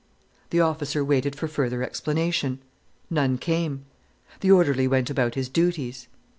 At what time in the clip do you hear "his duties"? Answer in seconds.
5.35-6.07